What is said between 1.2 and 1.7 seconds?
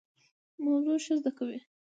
کوي.